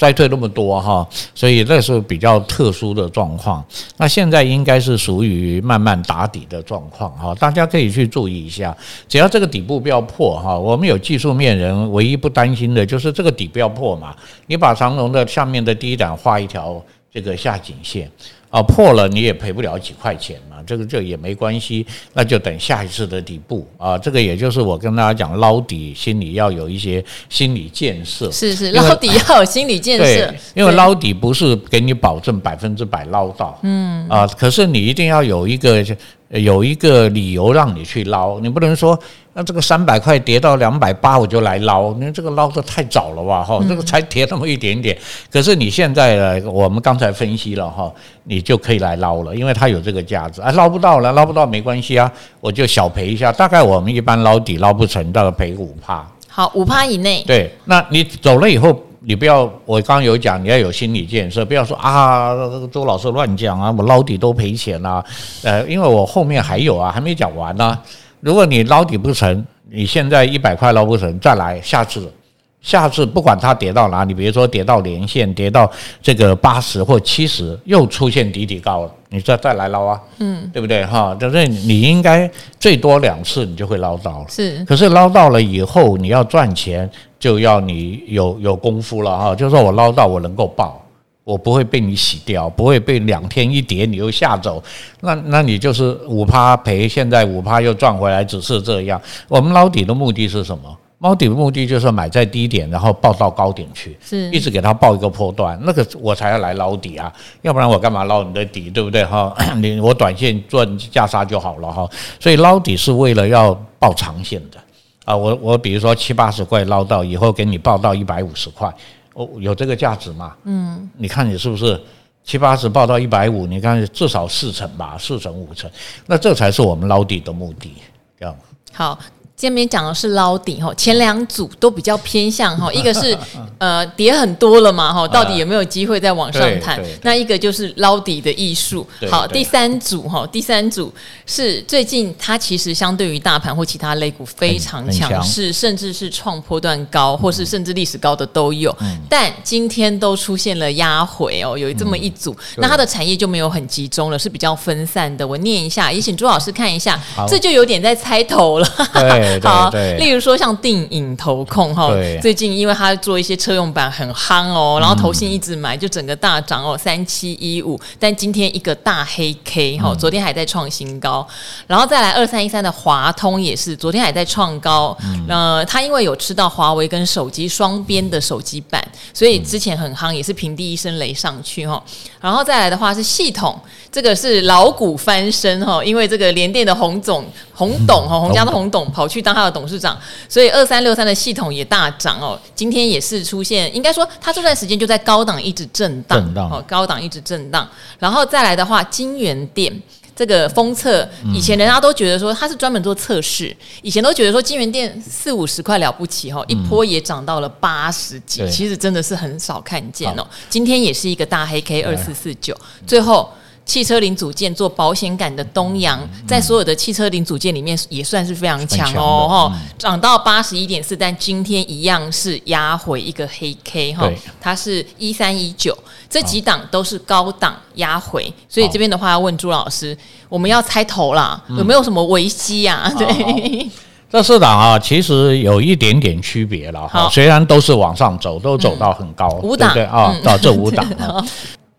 [0.00, 3.62] 衰退那么多哈，所以那是比较特殊的状况。
[3.98, 8.74] 那现在应该是属于慢慢打底的状况哈，大家可以去注意一下。
[9.06, 14.16] 只要这个底部不要破哈，我们有技术面人唯一不担心的就是这个底不要破嘛。
[14.46, 16.82] 你把长龙的下面的低档画一条
[17.12, 18.10] 这个下颈线。
[18.48, 23.96] 啊，破了你也赔不了几块钱嘛，这个这也没关系，那就等下一次的底部啊。
[23.98, 28.30] 这个也就是我跟大家讲捞底，心里要有一些心理建设。
[28.30, 30.04] 是是，捞底要有心理建设。
[30.04, 35.84] 对，因为捞底不是给你保证百分之百捞到，嗯啊，可是你一定要有一个。
[36.32, 38.96] 有一个理由让你去捞，你不能说
[39.32, 43.44] 那这个三百块跌到两百八我就来捞，你这个捞的太早了吧？
[43.44, 44.96] 哈，这个才跌那么一点点。
[45.30, 47.92] 可是你现在呢，我们刚才分析了哈，
[48.24, 50.42] 你就可以来捞了，因为它有这个价值。
[50.42, 53.30] 啊，捞不到了，捞不到没关系啊，我就小赔一下。
[53.30, 56.04] 大概我们一般捞底捞不成，大概赔五趴。
[56.28, 57.22] 好，五趴以内。
[57.26, 58.78] 对，那你走了以后。
[59.02, 62.34] 你不要，我刚刚有讲，你要有心理建设，不要说啊，
[62.70, 65.02] 周老师乱讲啊，我捞底都赔钱啊，
[65.42, 67.82] 呃，因为我后面还有啊，还没讲完呢、啊。
[68.20, 72.12] 如果你捞底不成，你现在一百块捞不成，再来下次，
[72.60, 75.70] 下次不管它跌到哪里，比如说跌到连线，跌到
[76.02, 81.14] 这个八十或七十，又出现底底高了，你再再来捞啊，嗯，对不对哈？
[81.18, 86.88] 就是你应该最多两次你就会捞到了，是，可是捞到了以后你要赚钱。
[87.20, 90.82] 就要你有有功夫了哈，就是说我捞到我能够抱，
[91.24, 94.62] 我不会被你洗掉，不会被两天一跌你又吓走，
[95.00, 99.00] 那那你就是五趴赔，现在五趴又赚回来，只是这样。
[99.28, 100.76] 我们捞底的目的是什么？
[100.98, 109.34] 捞底的目的就是买在低点，然后报到高点去，是一直给它报一个波段，那个我才要来捞底啊，要不然我干嘛捞你的底，对不对哈？
[109.56, 114.58] 你我短线赚价差就好了哈，所以捞底是为了要报长线的。
[115.06, 118.70] 啊，我我比如说七八十块捞到以后给你报到一百五十块，
[119.14, 120.36] 哦，有这个价值吗？
[120.44, 121.80] 嗯，你看你是不是
[122.24, 125.70] 七八十报到一百五，你看至少四成吧，四成五成，
[126.06, 127.74] 那这才是我们捞底的目的，
[128.18, 128.36] 这样。
[128.72, 128.98] 好。
[129.40, 133.16] 这边讲的是捞底哈，前两组都比较偏向哈， 一个是
[133.56, 136.78] 呃跌很多了嘛哈，到底有没有机会再往上弹？
[137.00, 138.86] 那一个就是捞底的艺术。
[139.10, 140.92] 好，第三组哈，第三组
[141.24, 148.76] 是最近它其实相对于大盘或其他类股非常强势，甚至是创波段高，或是甚至历史高的都有。
[149.08, 155.26] 但今天都出现了压回哦，有这么一组，那它的产业就没有很集中了，是比较分散的。
[155.26, 158.68] 我念一下，也请朱老师看一下，这就有点在猜头了。
[159.42, 161.90] 好，例如说像定影投控哈，
[162.20, 171.26] 最近因为他做一些车用板很夯哦，然后投信一直买，就整个大涨哦，三七一五，但今天一个大黑 K 哈，昨天还在创新高，
[171.68, 174.96] 然后再来二三一三的华通也是，昨天还在创高，
[175.28, 181.80] 呃，他因为有吃到华为跟手机双边的手机版，所以之前很夯，也是平地一声雷上去哈，
[182.20, 183.58] 然后再来的话是系统，
[183.92, 189.19] 这个是老股翻身哈，因为这个联电的洪总洪董哈，洪家的洪董跑去。
[189.22, 192.38] 当他的董事长，所以二三六三的系统也大涨哦。
[192.54, 197.68] 今天也是出现，应该说他这段时间就在高档一直震荡，哦，高档一直震荡。
[197.98, 199.72] 然后再来的话，金源店
[200.14, 210.26] 这个封测，以前人家都觉得说他是专门做测试，以前都觉得说金源店四五十块了不起哈，一波也涨到了八十几，其实真的是很少看见哦。
[210.48, 212.56] 今天也是一个大黑 K 二四四九，
[212.86, 213.30] 最后。
[213.64, 225.76] 汽车零组件做保险杆的东阳，在所有的汽车零组件里面也算是非常强哦，哈涨到八十一点四，但今天一样是压回一个黑 K 哈，它是一三一九，
[226.08, 229.96] 这几档都是高档压回，所以这边的话要问朱老师，
[230.28, 232.92] 我们要猜头啦，有没有什么危机啊？
[232.98, 233.70] 对，
[234.10, 239.72] 这四档啊，其实有一点点区别了哈，虽然都是往上走，都走到很高，五档。
[239.72, 240.84] 对啊，到这五档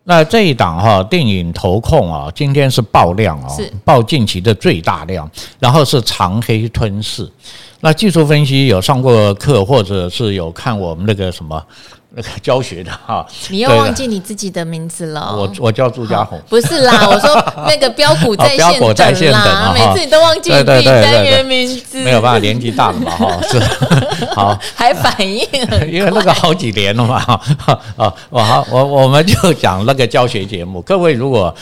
[0.04, 3.48] 那这一档哈，电影投控啊，今天是爆量啊，
[3.84, 7.30] 爆近期的最大量，然后是长黑吞噬。
[7.80, 11.64] 那技术分析有上过课，或者是有看我们那个什么？
[12.14, 15.34] 那 个教学的哈，你又忘记你自己的名字了。
[15.34, 17.34] 我我叫朱家红，不是啦，我说
[17.66, 23.58] 那个 标股在线等啦，每次你都忘记你自己单元名字，没有办法，年纪大了嘛哈，是。
[24.34, 24.58] 好。
[24.74, 25.46] 还反应，
[25.90, 27.40] 因为那个好几年了嘛哈
[27.96, 31.54] 啊，我好我我们就讲那个教学节目，各位如果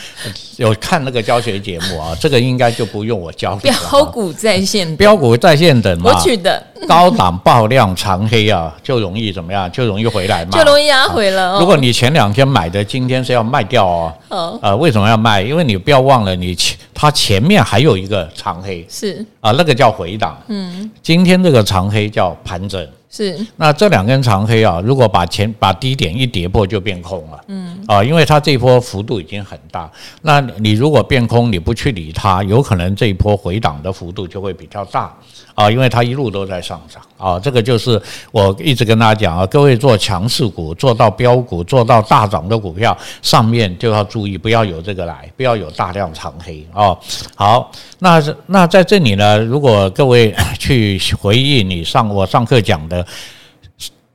[0.57, 3.55] 有看那个教学节目啊，这个应该就不用我教。
[3.57, 3.73] 标
[4.05, 9.71] 股在线，标股在线等嘛，我取的高档爆量长黑啊，就容易怎么样？
[9.71, 10.51] 就容易回来嘛。
[10.51, 11.59] 就容易压回了。
[11.59, 14.59] 如果你前两天买的，今天是要卖掉哦。
[14.61, 15.41] 呃，为什么要卖？
[15.41, 20.37] 因为你不要忘了，你前它前面还有一个长黑，是啊，那个叫回档。
[20.47, 22.87] 嗯，今天这个长黑叫盘整。
[23.13, 27.43] 是，那这两根长黑啊，如果把前把低点一跌破，就变空了。
[27.47, 35.13] 嗯啊，因为它这一波幅度已经很大，那你如果变空，你不去理它，有可能这一波回档的幅度就会比较大
[35.53, 37.37] 啊，因为它一路都在上涨啊。
[37.37, 46.97] 这个就是我一直跟大家讲啊，各位做强势股，做到标股，做到大涨的股票，上面就要注意，不要有这个来，不要有大量长黑啊。
[47.35, 47.69] 好，
[47.99, 53.00] 那那在这里呢，如果各位 去回忆你上我上课讲的。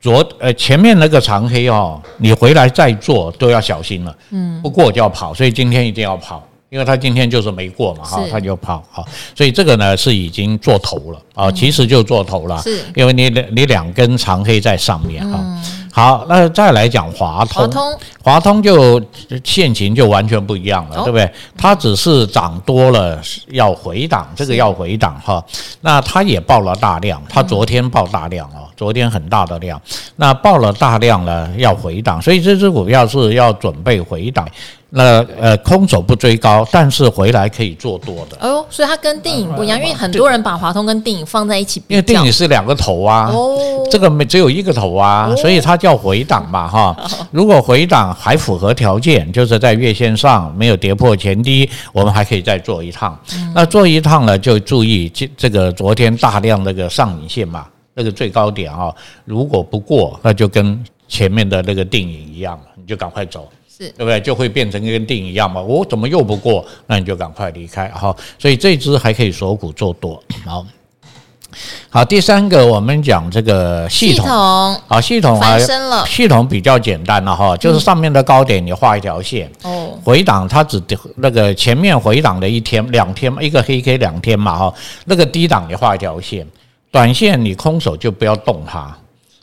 [0.00, 4.16] 昨呃前面那个长黑哦，你回来再做都要小心了。
[4.30, 12.78] 嗯，不过就要跑，所以今天一定要跑，因为他今天就是没过嘛，哈，他就跑，哈，所以这个呢是已经做头了啊，其实就做头了，是。
[12.94, 15.38] 因为你你两根长黑在上面哈。
[15.96, 19.02] 好，那再来讲华通，华通，华通就
[19.42, 21.32] 现情就完全不一样了，对不对？
[21.56, 25.42] 它只是涨多了要回档，这个要回档哈。
[25.80, 29.80] 那它也爆了大量，它昨天爆大量哦，昨天很大的量，
[30.16, 34.46] 那爆了大量了要回档，所以这只股票是要准备回档。
[34.90, 38.38] 那呃，空手不追高，但是回来可以做多的。
[38.40, 41.82] 哦，所以它跟电影不一样，因为很多人把华通跟电影放在一起。
[41.88, 46.96] 因为电影是两个头啊，哦，这个没只有一个头啊，所以它叫回档嘛，哈。
[47.32, 53.18] 如果回档还符合条件，就是在月线上没有跌破前低，我们还可以再做一趟。
[53.54, 58.94] 那做一趟呢，就注意这这个昨天大量那个上影线嘛，那个最高点啊，
[59.24, 63.48] 如果不过，那就跟前面的那个电影一样了，你就赶快走。
[63.76, 64.18] 是对不对？
[64.20, 65.60] 就会变成跟电影一样嘛？
[65.60, 66.64] 我怎么又不过？
[66.86, 68.16] 那你就赶快离开哈。
[68.38, 70.22] 所以这只还可以锁股做多。
[70.46, 70.66] 好，
[71.90, 75.58] 好，第三个我们讲这个系统，好，系统啊，
[76.06, 80.82] 系统比较简单了哈，就是上面的高点你画一条线，哦，回档它只
[81.16, 84.74] 那个前面回档的一天两天嘛一个黑 K 两天嘛哈，
[85.04, 86.46] 那个低档你画一条线，
[86.90, 88.96] 短线你空手就不要动它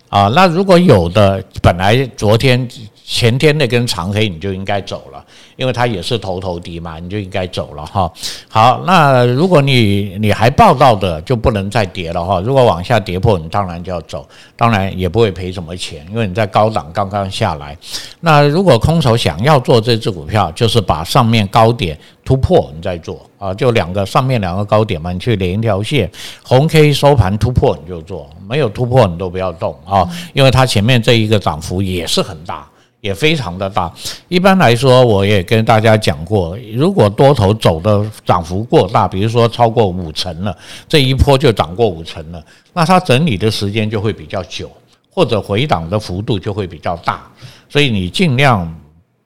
[0.10, 0.28] 啊。
[0.30, 2.68] 那如果有的本来昨天。
[3.06, 5.24] 前天那根长黑你就应该走了，
[5.58, 8.12] 因为它也是头头低嘛，你就应该走了哈。
[8.49, 12.39] 好，那如果你你还抱到的，就不能再跌了哈。
[12.39, 14.26] 如果往下跌破，你当然就要走，
[14.56, 17.78] 当然也不会赔什么钱，因为你在高档刚刚下来。
[18.22, 26.10] 那如果空手想要做这只股票，就是把上面高点突破，你再做啊，就两个上面两个高点嘛，你去连一条线，
[26.41, 32.66] 红 K 收盘突破你就做，没有突破你都不要动啊，因为它前面这一个涨幅也是很大。
[33.04, 33.91] 也非常的大。
[34.30, 42.41] 一般来说，我也跟大家讲过，如果多头走的涨幅过大，比如说超过五成了，这一波就涨过五成了，
[42.72, 44.72] 那它整理的时间就会比较久，
[45.12, 47.30] 或者回档的幅度就会比较大。
[47.68, 48.74] 所以你尽量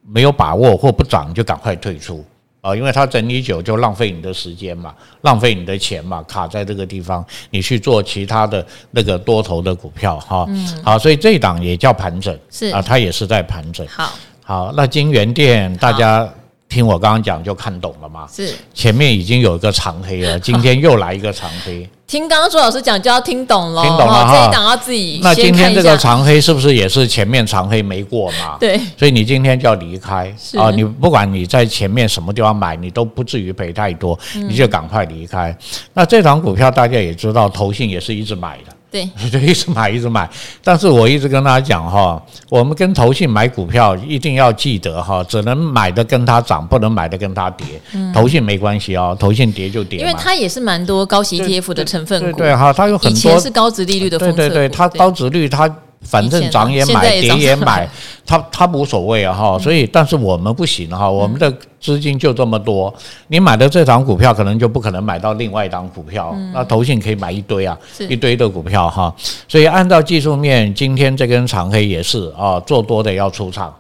[0.02, 2.26] 没有把握或不涨就赶快退出。
[2.62, 10.46] 啊，因为它整理久就浪费你的时间嘛，浪费你的钱嘛，卡在这个地方，你去做其他的那个多头的股票哈。
[10.50, 13.86] 嗯，好，所以这一档也叫盘整，是啊，它也是在盘整。
[13.88, 14.12] 好，
[14.44, 16.28] 好，那金源店大家
[16.70, 18.28] 听我刚刚讲就看懂了吗？
[18.32, 21.90] 是，前面已经有一个长黑了， 今天又来一个长黑。
[22.06, 24.34] 听刚刚朱老师讲就要听懂了，听懂了哈。
[24.34, 25.20] 这一档要自己。
[25.22, 28.58] 那今天这个长黑是不是也是前面长黑没过嘛？
[28.60, 28.80] 对。
[28.98, 30.72] 所以你今天就要离开啊！
[30.72, 35.56] 你不管你在前面什么地方买，你都不至于赔太多，你就赶快离开。
[35.94, 38.74] 那这档股票大家也知道，投信也是一直买的。
[38.90, 40.30] 对， 就一直买，一直买。
[40.64, 47.66] 但是我一直跟大家讲哈，我们跟投信买股票一定要记得哈，只能买的跟它涨，不能买的跟它跌。
[48.14, 50.00] 投信没关系哦，投信跌就跌。
[50.00, 52.38] 因为它也是蛮多高息 ETF 的成分股。
[52.38, 53.12] 对哈，它有很多。
[53.12, 54.18] 以前是高值利率的。
[54.18, 55.70] 对对对，它高值率它。
[56.02, 57.88] 反正涨也买，跌也买，
[58.26, 62.94] 他他无所谓啊哈，所以但是我们不行哈，我们的资金就这么多，
[63.28, 67.78] 你买的这档股票可能就不可能买到另外一档股票，那投信可以买一堆啊，
[68.08, 69.14] 一堆的股票哈，
[69.48, 73.74] 所以按照技术面，今天这根长黑也是啊，做多的要出场，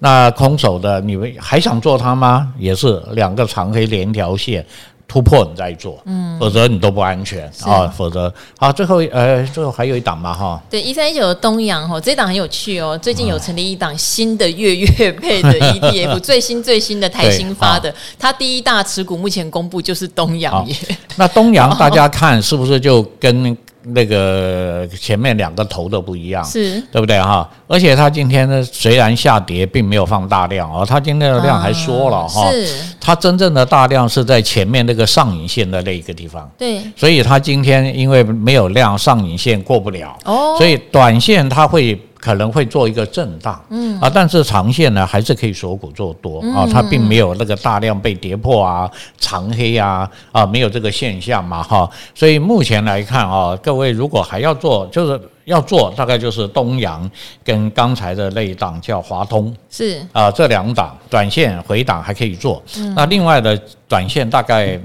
[0.00, 2.52] 那空手的你们还想做它吗？
[2.58, 4.64] 也是两个长黑连条线。
[5.10, 7.88] 突破你再做，嗯，否则你都不安全啊。
[7.88, 10.62] 否则，好，最后呃，最后还有一档嘛哈。
[10.70, 12.96] 对，一三一九的东阳哈，这档很有趣哦。
[12.96, 20.76] 最近有成立一档新的月月配的 ETF，最新最新的台新发的，它第一大持股目前公布就是东阳耶。
[21.16, 23.56] 那东阳大家看是不是就跟？
[23.82, 27.48] 那个前面两个头都不一样，是对不对哈？
[27.66, 32.50] 而且它今天呢，虽然下跌，并没有放大量哦，它今天的量还缩了哈。
[32.50, 32.68] 是，
[33.00, 36.50] 它真正的大量是在前面那个上影线的那一个地方。
[36.58, 40.16] 对，所以它今天因为没有量，上影线过不了。
[40.24, 41.98] 哦，所以短线它会。
[42.20, 43.98] 可能会做一个震荡，嗯。
[44.00, 57.10] 啊，但是长线呢还是可以锁股做多啊，它并没有那个大量被跌破啊、长黑啊啊，没有这个现象嘛哈，所以目前来看啊，各位如果还要做，就是要做，大概就是东阳
[57.42, 59.54] 跟刚才的那一档叫华通。
[59.70, 60.00] 是。
[60.12, 62.62] 啊，这两档短线回档还可以做，
[62.94, 64.78] 那另外的短线大概。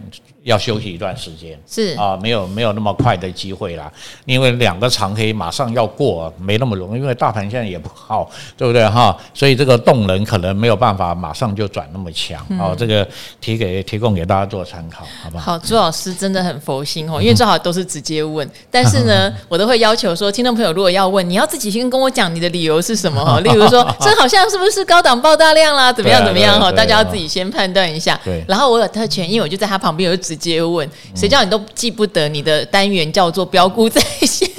[0.45, 1.95] 要休息一段时间，是。
[1.97, 3.91] 啊，没有没有那么快的机会啦，
[4.25, 8.87] 因为两个长黑马上要过，没那么容易，因为大盘现在也不好， 对不对？
[8.87, 9.15] 哈？
[9.33, 13.07] 所以这个动能可能没有办法马上就转那么强，哦，这个
[13.41, 15.53] 提给提供给大家做参考，好不好？
[15.53, 26.59] 好，朱老师真的很佛心哦，因为最好都是直接问，但是呢， 我都会要求说，听众朋友如果要问，你要自己先跟我讲你的理由是什么哈， 例如说，这好像是不是高档爆大量啦，怎么样怎么样？
[26.59, 28.19] 哈，大家要自己先判断一下。
[28.23, 30.34] 对，然后我有特权，因为我就在他旁边，我就直。
[30.35, 32.27] 直接问，谁叫你都记不得？
[32.27, 34.49] 你的单元叫做标股在线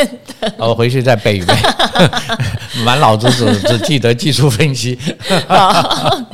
[0.41, 1.55] 的，我 回去再背一背。
[2.85, 4.99] 满脑子只只记得技术分析。
[5.49, 6.27] 好，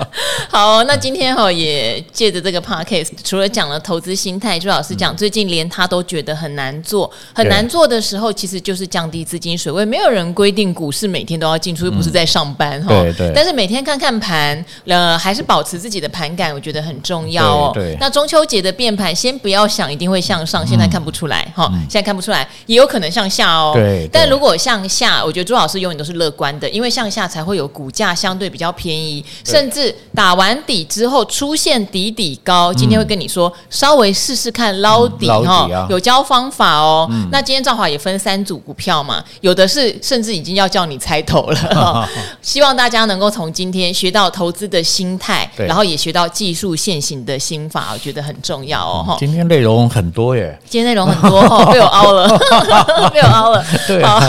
[0.48, 9.84] 好，那今天哈也借着这个 podcast，除了讲了投资心态，朱老师讲最近连他都觉得很难做，很难做的时候，其实就是降低资金水位。
[9.84, 12.88] 没有人规定股市每天都要进出，又不是在上班哈。
[12.88, 13.32] 对对。
[13.34, 17.70] 但是每天看看盘，呃，还是保持自己的盘感，我觉得很重要哦。
[17.72, 17.96] 对。
[18.00, 19.31] 那中秋节的变盘先。
[19.38, 23.72] 不要想一定会向上，现在看不出来哈，嗯、现在看不出来，也有可能向下哦。
[23.74, 32.72] 对，但如果向下，我觉得朱老师永远都是乐观的，因为向下才会有股价相对比较便宜，甚至打完底之后出现底底高。
[32.72, 37.08] 今天会跟你说，嗯、稍微试试看捞底哈，嗯啊、有教方法哦。
[37.10, 41.56] 嗯、那今天赵华也分三组股票嘛，有的是甚至已经要叫你猜头了。
[41.72, 42.08] 哈
[42.40, 49.16] 希望大家能够从今天学到投资的心态，然后也学到技术现行的心法，我觉得很重要哦。
[49.22, 52.28] 今天内容很多耶，今天内容很多哈， 被我凹了，
[53.14, 53.64] 被我凹了。
[53.86, 54.20] 对，好，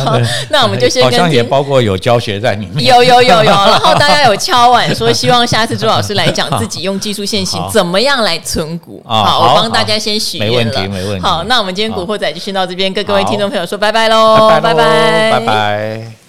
[0.51, 3.43] 那我们就先跟好像也包括有教学在里面，有有有有。
[3.49, 9.01] 然后大家有敲碗说，希望下次朱老师来讲自己用技术线型怎么样来存股。
[9.03, 11.25] 好，我帮大家先许愿了，没问题，没问题。
[11.25, 14.75] 好，那我们今天古惑仔就先到这边，跟各位听众朋友说拜拜喽，拜拜，
[15.31, 16.22] 拜拜。